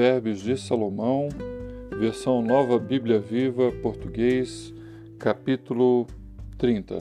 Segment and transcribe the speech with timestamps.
[0.00, 1.28] Provérbios de Salomão,
[1.98, 4.72] versão Nova Bíblia Viva, português,
[5.18, 6.06] capítulo
[6.56, 7.00] 30.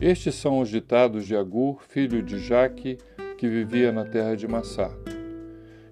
[0.00, 2.96] Estes são os ditados de Agur, filho de Jaque,
[3.36, 4.90] que vivia na terra de Massá.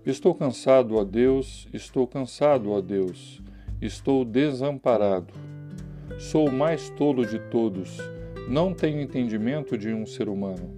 [0.07, 3.43] Estou cansado, ó Deus, estou cansado, ó Deus,
[3.83, 5.35] estou desamparado.
[6.19, 7.99] Sou o mais tolo de todos,
[8.49, 10.75] não tenho entendimento de um ser humano.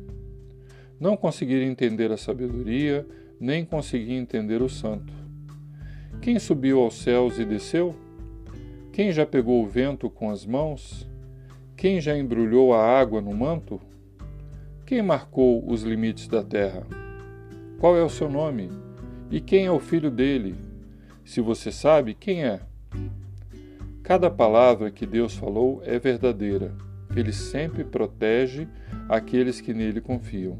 [0.98, 3.06] Não consegui entender a sabedoria,
[3.41, 5.12] nem consegui entender o santo.
[6.21, 7.97] Quem subiu aos céus e desceu?
[8.93, 11.09] Quem já pegou o vento com as mãos?
[11.75, 13.81] Quem já embrulhou a água no manto?
[14.84, 16.87] Quem marcou os limites da terra?
[17.79, 18.69] Qual é o seu nome?
[19.31, 20.55] E quem é o filho dele?
[21.25, 22.61] Se você sabe, quem é?
[24.03, 26.75] Cada palavra que Deus falou é verdadeira.
[27.17, 28.69] Ele sempre protege
[29.09, 30.59] aqueles que nele confiam.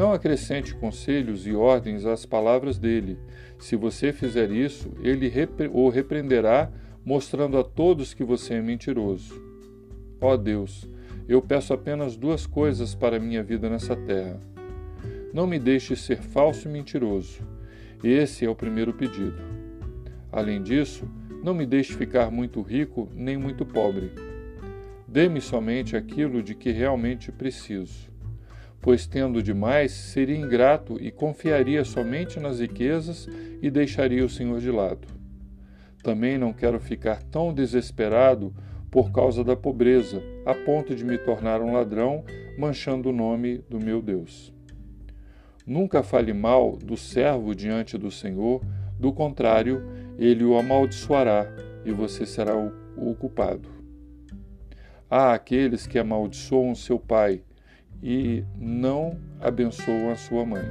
[0.00, 3.18] Não acrescente conselhos e ordens às palavras dele.
[3.58, 5.30] Se você fizer isso, ele
[5.74, 6.72] o repreenderá,
[7.04, 9.38] mostrando a todos que você é mentiroso.
[10.18, 10.88] Ó Deus,
[11.28, 14.40] eu peço apenas duas coisas para minha vida nessa terra.
[15.34, 17.46] Não me deixe ser falso e mentiroso.
[18.02, 19.36] Esse é o primeiro pedido.
[20.32, 21.06] Além disso,
[21.44, 24.10] não me deixe ficar muito rico nem muito pobre.
[25.06, 28.08] Dê-me somente aquilo de que realmente preciso
[28.80, 33.28] pois tendo demais, seria ingrato e confiaria somente nas riquezas
[33.60, 35.06] e deixaria o Senhor de lado.
[36.02, 38.54] Também não quero ficar tão desesperado
[38.90, 42.24] por causa da pobreza, a ponto de me tornar um ladrão,
[42.58, 44.52] manchando o nome do meu Deus.
[45.66, 48.62] Nunca fale mal do servo diante do Senhor,
[48.98, 49.82] do contrário,
[50.18, 51.46] ele o amaldiçoará
[51.84, 53.68] e você será o, culpado.
[55.08, 57.42] Há aqueles que amaldiçoam seu pai
[58.02, 60.64] e não abençoam a sua mãe.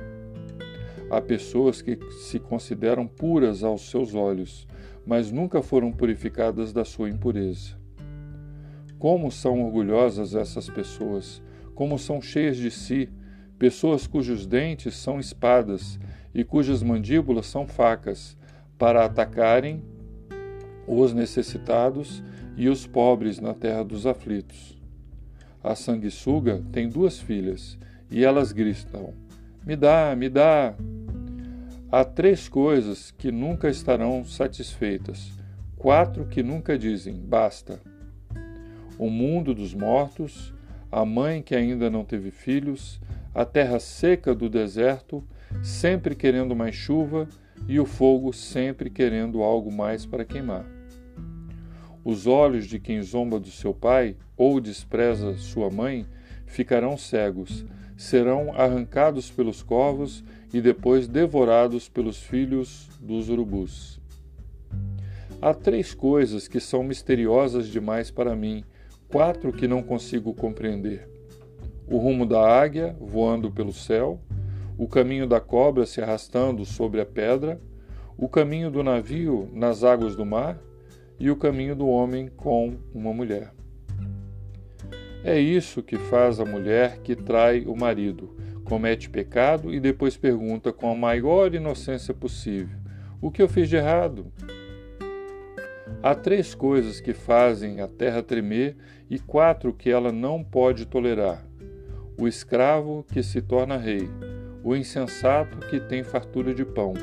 [1.09, 4.67] Há pessoas que se consideram puras aos seus olhos,
[5.06, 7.78] mas nunca foram purificadas da sua impureza.
[9.00, 11.41] Como são orgulhosas essas pessoas,
[11.73, 13.09] como são cheias de si,
[13.57, 16.00] pessoas cujos dentes são espadas
[16.34, 18.38] e cujas mandíbulas são facas,
[18.78, 19.84] para atacarem
[20.88, 22.23] os necessitados
[22.56, 24.78] e os pobres na terra dos aflitos.
[25.64, 27.78] A sanguessuga tem duas filhas
[28.09, 29.14] e elas gritam:
[29.66, 30.74] Me dá, me dá.
[31.92, 35.31] Há três coisas que nunca estarão satisfeitas,
[35.75, 37.81] quatro que nunca dizem basta:
[38.98, 40.53] o mundo dos mortos,
[40.92, 43.02] a mãe que ainda não teve filhos,
[43.36, 45.24] a terra seca do deserto,
[45.62, 47.28] sempre querendo mais chuva,
[47.68, 50.78] e o fogo sempre querendo algo mais para queimar.
[52.09, 56.08] Os olhos de quem zomba do seu pai ou despreza sua mãe
[56.47, 57.64] ficarão cegos,
[57.96, 64.02] serão arrancados pelos corvos e depois devorados pelos filhos dos urubus.
[65.40, 68.64] Há três coisas que são misteriosas demais para mim,
[69.08, 71.08] quatro que não consigo compreender:
[71.88, 74.19] o rumo da águia voando pelo céu,
[74.80, 77.62] o caminho da cobra se arrastando sobre a pedra,
[78.18, 80.59] o caminho do navio nas águas do mar
[81.19, 83.52] e o caminho do homem com uma mulher.
[85.24, 90.72] É isso que faz a mulher que trai o marido, comete pecado e depois pergunta
[90.72, 92.78] com a maior inocência possível:
[93.19, 94.31] O que eu fiz de errado?
[96.02, 98.78] Há três coisas que fazem a terra tremer
[99.09, 101.46] e quatro que ela não pode tolerar:
[102.18, 104.09] o escravo que se torna rei,
[104.63, 106.94] o insensato que tem fartura de pão,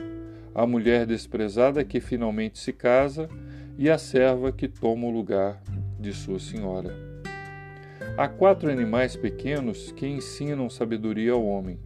[0.54, 3.28] a mulher desprezada que finalmente se casa
[3.78, 5.62] e a serva que toma o lugar
[5.98, 6.94] de sua senhora.
[8.16, 11.78] Há quatro animais pequenos que ensinam sabedoria ao homem.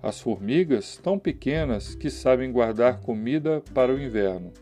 [0.00, 4.52] As formigas, tão pequenas que sabem guardar comida para o inverno.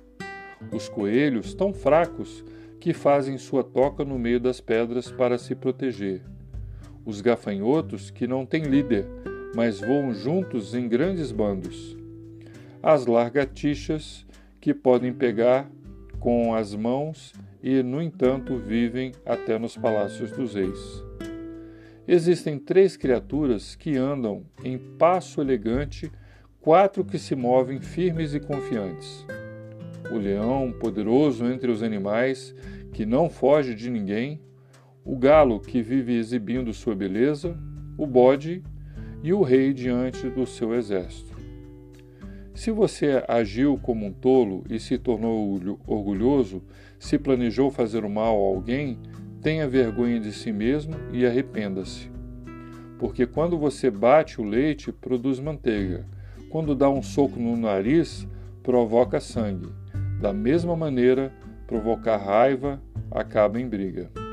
[0.73, 2.43] Os coelhos, tão fracos
[2.81, 6.23] que fazem sua toca no meio das pedras para se proteger.
[7.05, 9.07] Os gafanhotos, que não têm líder,
[9.55, 11.97] mas voam juntos em grandes bandos.
[12.83, 14.27] As largatixas,
[14.61, 15.71] que podem pegar
[16.25, 21.05] com as mãos e, no entanto, vivem até nos palácios dos reis.
[22.09, 26.11] Existem três criaturas que andam em passo elegante,
[26.63, 29.27] quatro que se movem firmes e confiantes.
[30.11, 32.55] O leão, poderoso entre os animais,
[32.91, 34.41] que não foge de ninguém,
[35.05, 37.55] o galo, que vive exibindo sua beleza,
[37.99, 38.63] o bode
[39.23, 41.34] e o rei diante do seu exército.
[42.55, 46.63] Se você agiu como um tolo e se tornou orgulhoso,
[47.01, 48.97] se planejou fazer o mal a alguém,
[49.43, 52.09] tenha vergonha de si mesmo e arrependa-se.
[52.97, 56.07] Porque quando você bate o leite, produz manteiga.
[56.49, 58.27] Quando dá um soco no nariz,
[58.63, 59.69] provoca sangue.
[60.21, 61.33] Da mesma maneira,
[61.67, 62.81] provocar raiva
[63.11, 64.24] acaba em briga.